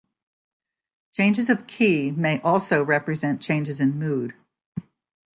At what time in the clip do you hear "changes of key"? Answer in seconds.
1.13-2.09